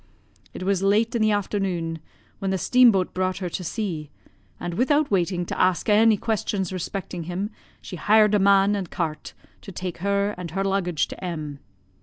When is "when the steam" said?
2.39-2.91